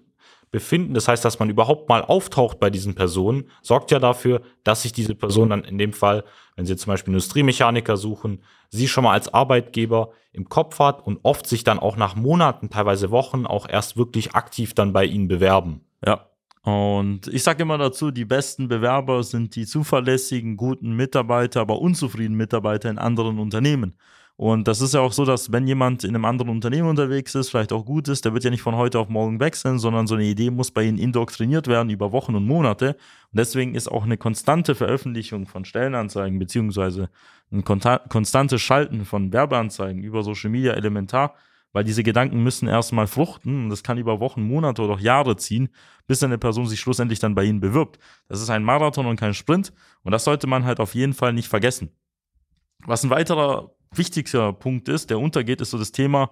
befinden. 0.52 0.94
Das 0.94 1.08
heißt, 1.08 1.24
dass 1.24 1.40
man 1.40 1.50
überhaupt 1.50 1.90
mal 1.90 2.02
auftaucht 2.02 2.60
bei 2.60 2.70
diesen 2.70 2.94
Personen, 2.94 3.46
sorgt 3.62 3.92
ja 3.92 4.00
dafür, 4.00 4.42
dass 4.64 4.84
sich 4.84 4.92
diese 4.92 5.16
Person 5.16 5.50
dann 5.50 5.64
in 5.64 5.78
dem 5.78 5.94
Fall, 5.94 6.24
wenn 6.56 6.66
Sie 6.66 6.76
zum 6.76 6.92
Beispiel 6.92 7.14
Industriemechaniker 7.14 7.98
suchen, 7.98 8.44
sie 8.70 8.88
schon 8.88 9.04
mal 9.04 9.14
als 9.14 9.34
Arbeitgeber 9.34 10.12
im 10.34 10.50
Kopf 10.50 10.80
hat 10.80 11.06
und 11.06 11.20
oft 11.24 11.48
sich 11.48 11.64
dann 11.64 11.80
auch 11.80 11.98
nach 11.98 12.16
Monaten, 12.16 12.70
teilweise 12.70 13.12
Wochen 13.12 13.46
auch 13.46 13.68
erst 13.68 13.98
wirklich 13.98 14.34
aktiv 14.34 14.74
dann 14.74 14.94
bei 14.94 15.06
Ihnen 15.06 15.28
bewerben. 15.28 15.82
Ja, 16.06 16.28
Und 16.64 17.28
ich 17.28 17.44
sage 17.44 17.64
immer 17.64 17.78
dazu, 17.78 18.12
die 18.12 18.26
besten 18.26 18.68
Bewerber 18.68 19.24
sind 19.24 19.56
die 19.56 19.66
zuverlässigen, 19.66 20.58
guten 20.58 20.94
Mitarbeiter, 20.96 21.62
aber 21.62 21.80
unzufriedenen 21.80 22.38
Mitarbeiter 22.38 22.90
in 22.90 22.98
anderen 22.98 23.40
Unternehmen. 23.40 23.96
Und 24.42 24.68
das 24.68 24.82
ist 24.82 24.96
ja 24.96 25.02
auch 25.02 25.12
so, 25.12 25.24
dass 25.24 25.52
wenn 25.52 25.68
jemand 25.68 26.04
in 26.04 26.16
einem 26.16 26.26
anderen 26.26 26.50
Unternehmen 26.50 26.90
unterwegs 26.90 27.36
ist, 27.36 27.52
vielleicht 27.52 27.72
auch 27.72 27.86
gut 27.86 28.08
ist, 28.08 28.26
der 28.26 28.34
wird 28.34 28.44
ja 28.44 28.50
nicht 28.50 28.64
von 28.64 28.76
heute 28.76 28.98
auf 28.98 29.08
morgen 29.08 29.40
wechseln, 29.40 29.78
sondern 29.78 30.08
so 30.08 30.16
eine 30.16 30.24
Idee 30.24 30.50
muss 30.50 30.72
bei 30.72 30.82
ihnen 30.82 30.98
indoktriniert 30.98 31.68
werden 31.68 31.92
über 31.92 32.12
Wochen 32.12 32.34
und 32.34 32.48
Monate. 32.48 32.96
Und 33.32 33.38
deswegen 33.38 33.76
ist 33.76 33.88
auch 33.88 34.04
eine 34.04 34.18
konstante 34.18 34.74
Veröffentlichung 34.74 35.46
von 35.46 35.64
Stellenanzeigen 35.64 36.40
beziehungsweise 36.40 37.12
ein 37.52 37.64
konstantes 37.64 38.64
Schalten 38.64 39.06
von 39.06 39.32
Werbeanzeigen 39.32 40.02
über 40.02 40.24
Social 40.24 40.50
Media 40.50 40.74
elementar, 40.74 41.36
weil 41.72 41.84
diese 41.84 42.02
Gedanken 42.02 42.42
müssen 42.42 42.68
erstmal 42.68 43.06
fruchten 43.06 43.66
und 43.66 43.70
das 43.70 43.84
kann 43.84 44.00
über 44.00 44.20
Wochen, 44.20 44.42
Monate 44.42 44.82
oder 44.82 44.96
auch 44.96 45.00
Jahre 45.00 45.36
ziehen, 45.36 45.70
bis 46.08 46.24
eine 46.24 46.40
Person 46.40 46.66
sich 46.66 46.80
schlussendlich 46.80 47.20
dann 47.20 47.36
bei 47.36 47.44
Ihnen 47.44 47.60
bewirbt. 47.60 48.00
Das 48.28 48.42
ist 48.42 48.50
ein 48.50 48.64
Marathon 48.64 49.06
und 49.06 49.20
kein 49.20 49.36
Sprint 49.36 49.72
und 50.02 50.14
das 50.14 50.24
sollte 50.24 50.48
man 50.48 50.66
halt 50.66 50.80
auf 50.80 50.96
jeden 50.96 51.14
Fall 51.14 51.32
nicht 51.32 51.48
vergessen. 51.48 51.92
Was 52.88 53.04
ein 53.04 53.12
weiterer 53.12 53.76
wichtigster 53.94 54.54
Punkt 54.54 54.90
ist, 54.90 55.10
der 55.10 55.20
untergeht, 55.20 55.62
ist 55.62 55.72
so 55.72 55.78
das 55.78 55.92
Thema 55.92 56.32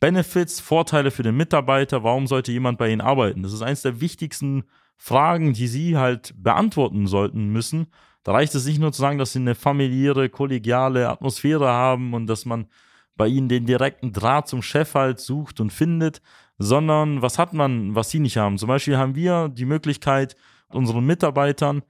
Benefits, 0.00 0.60
Vorteile 0.60 1.10
für 1.10 1.22
den 1.22 1.36
Mitarbeiter. 1.36 2.02
Warum 2.02 2.26
sollte 2.26 2.52
jemand 2.52 2.78
bei 2.78 2.90
Ihnen 2.90 3.00
arbeiten? 3.00 3.42
Das 3.42 3.52
ist 3.52 3.62
eines 3.62 3.82
der 3.82 4.00
wichtigsten 4.00 4.64
Fragen, 4.96 5.52
die 5.52 5.68
Sie 5.68 5.96
halt 5.96 6.34
beantworten 6.36 7.06
sollten 7.06 7.48
müssen. 7.50 7.86
Da 8.24 8.32
reicht 8.32 8.54
es 8.54 8.66
nicht 8.66 8.78
nur 8.78 8.92
zu 8.92 9.00
sagen, 9.00 9.18
dass 9.18 9.32
Sie 9.32 9.38
eine 9.38 9.54
familiäre, 9.54 10.28
kollegiale 10.28 11.08
Atmosphäre 11.08 11.68
haben 11.68 12.14
und 12.14 12.26
dass 12.26 12.44
man 12.44 12.66
bei 13.16 13.28
Ihnen 13.28 13.48
den 13.48 13.66
direkten 13.66 14.12
Draht 14.12 14.48
zum 14.48 14.62
Chef 14.62 14.94
halt 14.94 15.20
sucht 15.20 15.60
und 15.60 15.72
findet, 15.72 16.20
sondern 16.58 17.22
was 17.22 17.38
hat 17.38 17.52
man, 17.52 17.94
was 17.94 18.10
Sie 18.10 18.20
nicht 18.20 18.36
haben? 18.36 18.58
Zum 18.58 18.68
Beispiel 18.68 18.96
haben 18.96 19.14
wir 19.14 19.48
die 19.48 19.64
Möglichkeit, 19.64 20.36
unseren 20.68 21.04
Mitarbeitern 21.04 21.82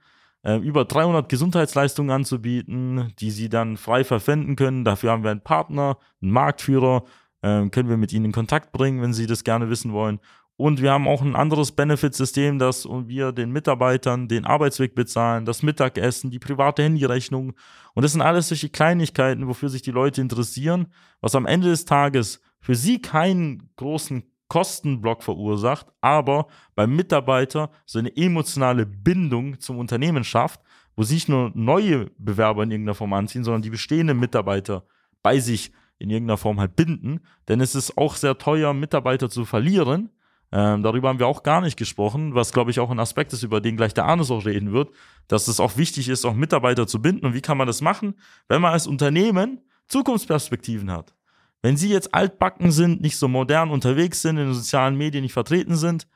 äh, 0.43 0.57
über 0.57 0.85
300 0.85 1.27
Gesundheitsleistungen 1.29 2.11
anzubieten, 2.11 3.13
die 3.19 3.31
sie 3.31 3.49
dann 3.49 3.77
frei 3.77 4.03
verwenden 4.03 4.55
können. 4.55 4.85
Dafür 4.85 5.11
haben 5.11 5.23
wir 5.23 5.31
einen 5.31 5.41
Partner, 5.41 5.97
einen 6.21 6.31
Marktführer, 6.31 7.03
äh, 7.41 7.67
können 7.69 7.89
wir 7.89 7.97
mit 7.97 8.13
ihnen 8.13 8.25
in 8.25 8.31
Kontakt 8.31 8.71
bringen, 8.71 9.01
wenn 9.01 9.13
sie 9.13 9.25
das 9.25 9.43
gerne 9.43 9.69
wissen 9.69 9.93
wollen. 9.93 10.19
Und 10.55 10.81
wir 10.81 10.91
haben 10.91 11.07
auch 11.07 11.21
ein 11.21 11.35
anderes 11.35 11.71
Benefitsystem, 11.71 12.59
dass 12.59 12.85
wir 12.85 13.31
den 13.31 13.51
Mitarbeitern 13.51 14.27
den 14.27 14.45
Arbeitsweg 14.45 14.93
bezahlen, 14.93 15.45
das 15.45 15.63
Mittagessen, 15.63 16.29
die 16.29 16.37
private 16.37 16.83
Handyrechnung. 16.83 17.53
Und 17.95 18.03
das 18.03 18.11
sind 18.11 18.21
alles 18.21 18.49
solche 18.49 18.69
Kleinigkeiten, 18.69 19.47
wofür 19.47 19.69
sich 19.69 19.81
die 19.81 19.91
Leute 19.91 20.21
interessieren, 20.21 20.87
was 21.21 21.33
am 21.33 21.47
Ende 21.47 21.69
des 21.69 21.85
Tages 21.85 22.39
für 22.59 22.75
sie 22.75 23.01
keinen 23.01 23.71
großen 23.77 24.23
Kostenblock 24.53 25.23
verursacht, 25.23 25.87
aber 25.99 26.45
beim 26.75 26.95
Mitarbeiter 26.95 27.71
so 27.87 27.97
eine 27.97 28.15
emotionale 28.15 28.85
Bindung 28.85 29.59
zum 29.59 29.79
Unternehmen 29.79 30.23
schafft, 30.23 30.61
wo 30.95 31.01
sich 31.01 31.23
nicht 31.23 31.29
nur 31.29 31.51
neue 31.55 32.11
Bewerber 32.19 32.61
in 32.61 32.69
irgendeiner 32.69 32.93
Form 32.93 33.13
anziehen, 33.13 33.43
sondern 33.43 33.63
die 33.63 33.71
bestehenden 33.71 34.19
Mitarbeiter 34.19 34.83
bei 35.23 35.39
sich 35.39 35.71
in 35.97 36.11
irgendeiner 36.11 36.37
Form 36.37 36.59
halt 36.59 36.75
binden. 36.75 37.21
Denn 37.47 37.61
es 37.61 37.73
ist 37.73 37.97
auch 37.97 38.15
sehr 38.15 38.37
teuer, 38.37 38.75
Mitarbeiter 38.75 39.27
zu 39.27 39.43
verlieren. 39.43 40.11
Ähm, 40.51 40.83
darüber 40.83 41.09
haben 41.09 41.17
wir 41.17 41.25
auch 41.25 41.41
gar 41.41 41.61
nicht 41.61 41.75
gesprochen, 41.75 42.35
was 42.35 42.53
glaube 42.53 42.69
ich 42.69 42.79
auch 42.79 42.91
ein 42.91 42.99
Aspekt 42.99 43.33
ist, 43.33 43.41
über 43.41 43.59
den 43.59 43.75
gleich 43.75 43.95
der 43.95 44.05
Arnes 44.05 44.29
auch 44.29 44.45
reden 44.45 44.71
wird, 44.71 44.91
dass 45.27 45.47
es 45.47 45.59
auch 45.59 45.77
wichtig 45.77 46.09
ist, 46.09 46.25
auch 46.25 46.35
Mitarbeiter 46.35 46.85
zu 46.85 47.01
binden. 47.01 47.25
Und 47.25 47.33
wie 47.33 47.41
kann 47.41 47.57
man 47.57 47.65
das 47.65 47.81
machen, 47.81 48.13
wenn 48.49 48.61
man 48.61 48.73
als 48.73 48.85
Unternehmen 48.85 49.61
Zukunftsperspektiven 49.87 50.91
hat? 50.91 51.15
Wenn 51.63 51.77
Sie 51.77 51.89
jetzt 51.89 52.13
altbacken 52.13 52.71
sind, 52.71 53.01
nicht 53.01 53.15
so 53.17 53.29
modern 53.29 53.71
unterwegs 53.71 54.21
sind, 54.21 54.37
in 54.37 54.47
den 54.47 54.53
sozialen 54.53 54.97
Medien 54.97 55.23
nicht 55.23 55.31
vertreten 55.31 55.75
sind, 55.77 56.07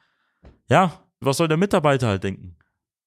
ja, 0.69 1.01
was 1.21 1.37
soll 1.37 1.47
der 1.47 1.55
Mitarbeiter 1.55 2.07
halt 2.07 2.25
denken? 2.25 2.57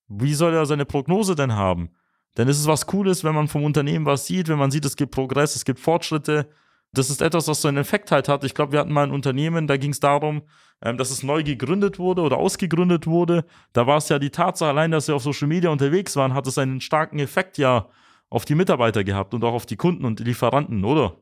Wie 0.08 0.32
soll 0.32 0.54
er 0.54 0.64
seine 0.64 0.86
Prognose 0.86 1.34
denn 1.34 1.54
haben? 1.54 1.90
Denn 2.38 2.48
es 2.48 2.58
ist 2.58 2.66
was 2.66 2.86
Cooles, 2.86 3.24
wenn 3.24 3.34
man 3.34 3.46
vom 3.46 3.62
Unternehmen 3.62 4.06
was 4.06 4.26
sieht, 4.26 4.48
wenn 4.48 4.58
man 4.58 4.70
sieht, 4.70 4.86
es 4.86 4.96
gibt 4.96 5.12
Progress, 5.12 5.54
es 5.54 5.66
gibt 5.66 5.80
Fortschritte. 5.80 6.48
Das 6.92 7.10
ist 7.10 7.20
etwas, 7.20 7.46
was 7.46 7.60
so 7.60 7.68
einen 7.68 7.76
Effekt 7.76 8.10
halt 8.10 8.28
hat. 8.28 8.42
Ich 8.42 8.54
glaube, 8.54 8.72
wir 8.72 8.80
hatten 8.80 8.92
mal 8.92 9.04
ein 9.04 9.12
Unternehmen, 9.12 9.66
da 9.66 9.76
ging 9.76 9.90
es 9.90 10.00
darum, 10.00 10.42
ähm, 10.82 10.96
dass 10.96 11.10
es 11.10 11.22
neu 11.22 11.42
gegründet 11.42 11.98
wurde 11.98 12.22
oder 12.22 12.38
ausgegründet 12.38 13.06
wurde. 13.06 13.44
Da 13.74 13.86
war 13.86 13.98
es 13.98 14.08
ja 14.08 14.18
die 14.18 14.30
Tatsache, 14.30 14.70
allein, 14.70 14.90
dass 14.92 15.06
sie 15.06 15.14
auf 15.14 15.22
Social 15.22 15.46
Media 15.46 15.68
unterwegs 15.68 16.16
waren, 16.16 16.32
hat 16.32 16.46
es 16.46 16.56
einen 16.56 16.80
starken 16.80 17.18
Effekt 17.18 17.58
ja 17.58 17.90
auf 18.30 18.46
die 18.46 18.54
Mitarbeiter 18.54 19.04
gehabt 19.04 19.34
und 19.34 19.44
auch 19.44 19.52
auf 19.52 19.66
die 19.66 19.76
Kunden 19.76 20.06
und 20.06 20.20
die 20.20 20.24
Lieferanten, 20.24 20.84
oder? 20.84 21.16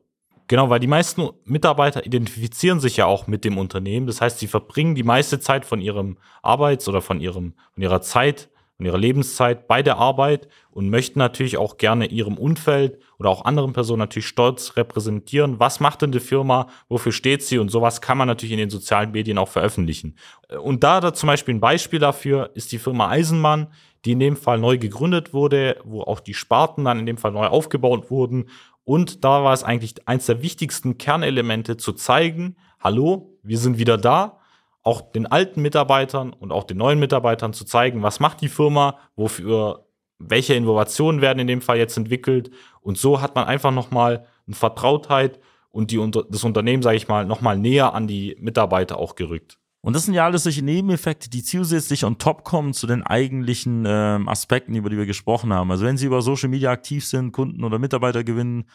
Genau, 0.49 0.71
weil 0.71 0.79
die 0.79 0.87
meisten 0.87 1.29
Mitarbeiter 1.45 2.07
identifizieren 2.07 2.79
sich 2.79 2.97
ja 2.97 3.05
auch 3.05 3.27
mit 3.27 3.45
dem 3.45 3.59
Unternehmen. 3.59 4.07
Das 4.07 4.19
heißt, 4.19 4.39
sie 4.39 4.47
verbringen 4.47 4.95
die 4.95 5.03
meiste 5.03 5.39
Zeit 5.39 5.63
von 5.63 5.79
ihrem 5.79 6.17
Arbeits- 6.41 6.87
oder 6.87 7.01
von, 7.01 7.21
ihrem, 7.21 7.53
von 7.75 7.83
ihrer 7.83 8.01
Zeit, 8.01 8.49
von 8.75 8.87
ihrer 8.87 8.97
Lebenszeit 8.97 9.67
bei 9.67 9.83
der 9.83 9.97
Arbeit 9.97 10.47
und 10.71 10.89
möchten 10.89 11.19
natürlich 11.19 11.57
auch 11.57 11.77
gerne 11.77 12.07
ihrem 12.07 12.35
Umfeld 12.35 12.97
oder 13.19 13.29
auch 13.29 13.45
anderen 13.45 13.73
Personen 13.73 13.99
natürlich 13.99 14.25
stolz 14.25 14.75
repräsentieren. 14.75 15.59
Was 15.59 15.79
macht 15.79 16.01
denn 16.01 16.11
die 16.11 16.19
Firma? 16.19 16.65
Wofür 16.87 17.11
steht 17.11 17.43
sie? 17.43 17.59
Und 17.59 17.69
sowas 17.69 18.01
kann 18.01 18.17
man 18.17 18.27
natürlich 18.27 18.53
in 18.53 18.57
den 18.57 18.71
sozialen 18.71 19.11
Medien 19.11 19.37
auch 19.37 19.49
veröffentlichen. 19.49 20.15
Und 20.63 20.83
da, 20.83 20.99
da 20.99 21.13
zum 21.13 21.27
Beispiel 21.27 21.53
ein 21.53 21.59
Beispiel 21.59 21.99
dafür 21.99 22.49
ist 22.55 22.71
die 22.71 22.79
Firma 22.79 23.09
Eisenmann, 23.09 23.67
die 24.05 24.13
in 24.13 24.19
dem 24.19 24.37
Fall 24.37 24.59
neu 24.59 24.77
gegründet 24.77 25.33
wurde, 25.33 25.77
wo 25.83 26.01
auch 26.01 26.21
die 26.21 26.33
Sparten 26.33 26.85
dann 26.85 26.99
in 26.99 27.05
dem 27.05 27.17
Fall 27.17 27.33
neu 27.33 27.47
aufgebaut 27.47 28.09
wurden 28.09 28.45
und 28.83 29.23
da 29.23 29.43
war 29.43 29.53
es 29.53 29.63
eigentlich 29.63 30.07
eins 30.07 30.25
der 30.25 30.41
wichtigsten 30.41 30.97
Kernelemente 30.97 31.77
zu 31.77 31.93
zeigen, 31.93 32.55
hallo, 32.79 33.37
wir 33.43 33.57
sind 33.57 33.77
wieder 33.77 33.97
da, 33.97 34.39
auch 34.81 35.01
den 35.11 35.27
alten 35.27 35.61
Mitarbeitern 35.61 36.33
und 36.33 36.51
auch 36.51 36.63
den 36.63 36.77
neuen 36.77 36.99
Mitarbeitern 36.99 37.53
zu 37.53 37.65
zeigen, 37.65 38.01
was 38.01 38.19
macht 38.19 38.41
die 38.41 38.47
Firma, 38.47 38.97
wofür, 39.15 39.85
welche 40.17 40.53
Innovationen 40.55 41.21
werden 41.21 41.39
in 41.39 41.47
dem 41.47 41.61
Fall 41.61 41.77
jetzt 41.77 41.97
entwickelt. 41.97 42.49
Und 42.81 42.97
so 42.97 43.21
hat 43.21 43.35
man 43.35 43.45
einfach 43.45 43.71
nochmal 43.71 44.25
eine 44.47 44.55
Vertrautheit 44.55 45.39
und 45.69 45.91
die, 45.91 46.11
das 46.29 46.43
Unternehmen, 46.43 46.81
sage 46.81 46.97
ich 46.97 47.07
mal, 47.07 47.25
nochmal 47.25 47.57
näher 47.57 47.93
an 47.93 48.07
die 48.07 48.35
Mitarbeiter 48.39 48.97
auch 48.97 49.15
gerückt. 49.15 49.58
Und 49.81 49.95
das 49.95 50.05
sind 50.05 50.13
ja 50.13 50.25
alles 50.25 50.43
solche 50.43 50.61
Nebeneffekte, 50.61 51.29
die 51.29 51.41
zusätzlich 51.41 52.03
on 52.03 52.17
top 52.17 52.43
kommen 52.43 52.73
zu 52.73 52.85
den 52.85 53.01
eigentlichen 53.01 53.85
ähm, 53.87 54.27
Aspekten, 54.27 54.75
über 54.75 54.89
die 54.89 54.97
wir 54.97 55.05
gesprochen 55.05 55.53
haben. 55.53 55.71
Also 55.71 55.85
wenn 55.85 55.97
Sie 55.97 56.05
über 56.05 56.21
Social 56.21 56.49
Media 56.49 56.71
aktiv 56.71 57.05
sind, 57.05 57.31
Kunden 57.31 57.63
oder 57.63 57.79
Mitarbeiter 57.79 58.23
gewinnen, 58.25 58.65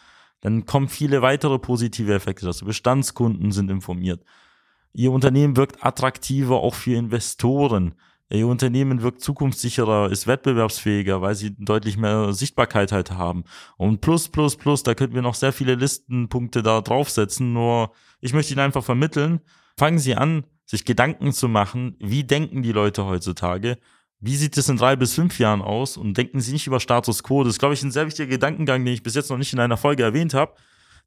dann 0.41 0.65
kommen 0.65 0.89
viele 0.89 1.21
weitere 1.21 1.59
positive 1.59 2.13
Effekte 2.13 2.45
dazu. 2.45 2.65
Bestandskunden 2.65 3.51
sind 3.51 3.69
informiert. 3.69 4.23
Ihr 4.93 5.11
Unternehmen 5.11 5.57
wirkt 5.57 5.85
attraktiver 5.85 6.61
auch 6.61 6.73
für 6.73 6.95
Investoren. 6.95 7.95
Ihr 8.29 8.47
Unternehmen 8.47 9.03
wirkt 9.03 9.21
zukunftssicherer, 9.21 10.09
ist 10.09 10.25
wettbewerbsfähiger, 10.25 11.21
weil 11.21 11.35
sie 11.35 11.55
deutlich 11.57 11.97
mehr 11.97 12.33
Sichtbarkeit 12.33 12.91
halt 12.91 13.11
haben. 13.11 13.43
Und 13.77 14.01
plus, 14.01 14.29
plus, 14.29 14.55
plus, 14.55 14.81
da 14.81 14.95
könnten 14.95 15.13
wir 15.13 15.21
noch 15.21 15.35
sehr 15.35 15.53
viele 15.53 15.75
Listenpunkte 15.75 16.63
da 16.63 16.81
draufsetzen. 16.81 17.53
Nur 17.53 17.91
ich 18.21 18.33
möchte 18.33 18.53
Ihnen 18.53 18.61
einfach 18.61 18.83
vermitteln, 18.83 19.41
fangen 19.77 19.99
Sie 19.99 20.15
an, 20.15 20.45
sich 20.65 20.85
Gedanken 20.85 21.31
zu 21.31 21.47
machen, 21.47 21.95
wie 21.99 22.23
denken 22.23 22.63
die 22.63 22.71
Leute 22.71 23.05
heutzutage, 23.05 23.77
wie 24.19 24.35
sieht 24.35 24.57
es 24.57 24.69
in 24.69 24.77
drei 24.77 24.95
bis 24.95 25.13
fünf 25.13 25.39
Jahren 25.39 25.61
aus 25.61 25.97
und 25.97 26.17
denken 26.17 26.39
Sie 26.39 26.53
nicht 26.53 26.67
über 26.67 26.79
Status 26.79 27.21
Quo. 27.21 27.43
Das 27.43 27.53
ist, 27.53 27.59
glaube 27.59 27.73
ich, 27.73 27.83
ein 27.83 27.91
sehr 27.91 28.07
wichtiger 28.07 28.27
Gedankengang, 28.27 28.83
den 28.83 28.93
ich 28.93 29.03
bis 29.03 29.15
jetzt 29.15 29.29
noch 29.29 29.37
nicht 29.37 29.53
in 29.53 29.59
einer 29.59 29.77
Folge 29.77 30.03
erwähnt 30.03 30.33
habe. 30.33 30.53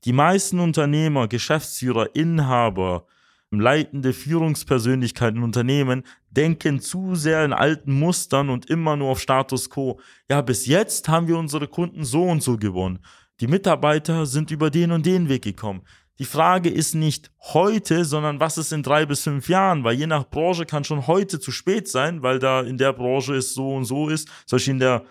Die 0.05 0.13
meisten 0.13 0.61
Unternehmer, 0.61 1.27
Geschäftsführer, 1.27 2.15
Inhaber, 2.15 3.07
leitende 3.51 4.13
Führungspersönlichkeiten 4.13 5.39
in 5.39 5.43
Unternehmen 5.43 6.05
denken 6.31 6.81
zu 6.81 7.15
sehr 7.15 7.45
in 7.45 7.53
alten 7.53 7.93
Mustern 7.99 8.51
und 8.51 8.69
immer 8.69 8.97
nur 8.97 9.11
auf 9.11 9.21
Status 9.21 9.71
Quo. 9.71 9.99
Ja, 10.31 10.43
bis 10.43 10.67
jetzt 10.67 11.09
haben 11.09 11.27
wir 11.27 11.39
unsere 11.39 11.67
Kunden 11.67 12.05
so 12.05 12.25
und 12.25 12.43
so 12.43 12.57
gewonnen. 12.57 13.01
Die 13.41 13.47
Mitarbeiter 13.47 14.27
sind 14.27 14.51
über 14.51 14.71
den 14.71 14.93
und 14.93 15.07
den 15.07 15.29
Weg 15.29 15.43
gekommen. 15.43 15.83
Die 16.19 16.25
Frage 16.25 16.69
ist 16.69 16.95
nicht 16.95 17.31
heute, 17.41 18.05
sondern 18.05 18.41
was 18.41 18.59
ist 18.59 18.73
in 18.73 18.83
drei 18.83 19.07
bis 19.07 19.23
fünf 19.23 19.49
Jahren, 19.49 19.85
weil 19.85 19.95
je 19.95 20.09
nach 20.09 20.29
Branche 20.29 20.67
kann 20.67 20.83
schon 20.83 21.07
heute 21.07 21.39
zu 21.39 21.53
spät 21.53 21.87
sein, 21.87 22.23
weil 22.23 22.41
da 22.41 22.61
in 22.63 22.77
der 22.77 22.93
Branche 22.93 23.37
es 23.37 23.55
so 23.55 23.75
und 23.75 23.85
so 23.85 24.09
ist. 24.09 24.29
Zum 24.47 24.57
Beispiel 24.57 24.73
in 24.73 24.81
der 24.81 25.05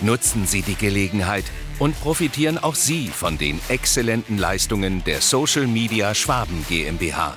Nutzen 0.00 0.46
Sie 0.46 0.62
die 0.62 0.74
Gelegenheit 0.74 1.44
und 1.78 1.98
profitieren 2.00 2.58
auch 2.58 2.74
Sie 2.74 3.08
von 3.08 3.38
den 3.38 3.58
exzellenten 3.68 4.38
Leistungen 4.38 5.02
der 5.04 5.20
Social 5.20 5.66
Media 5.66 6.14
Schwaben 6.14 6.64
GmbH. 6.68 7.34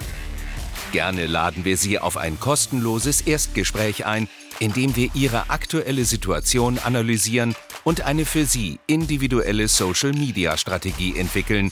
Gerne 0.91 1.27
laden 1.27 1.65
wir 1.65 1.77
Sie 1.77 1.99
auf 1.99 2.17
ein 2.17 2.39
kostenloses 2.39 3.21
Erstgespräch 3.21 4.05
ein, 4.05 4.27
in 4.59 4.73
dem 4.73 4.95
wir 4.95 5.09
Ihre 5.13 5.49
aktuelle 5.49 6.05
Situation 6.05 6.79
analysieren 6.79 7.55
und 7.83 8.01
eine 8.01 8.25
für 8.25 8.45
Sie 8.45 8.79
individuelle 8.87 9.67
Social 9.67 10.11
Media 10.11 10.57
Strategie 10.57 11.17
entwickeln, 11.17 11.71